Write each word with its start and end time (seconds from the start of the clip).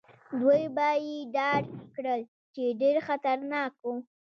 دوی 0.39 0.63
به 0.75 0.89
يې 1.05 1.17
ډار 1.35 1.61
کړل، 1.95 2.21
چې 2.53 2.63
ډېر 2.81 2.95
خطرناک 3.07 3.71
وو. 3.83 3.93